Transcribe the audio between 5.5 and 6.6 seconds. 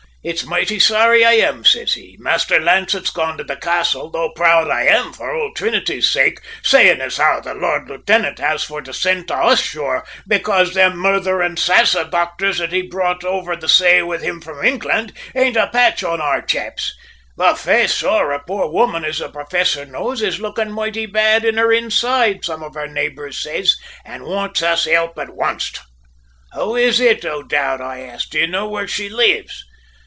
Trinity's sake,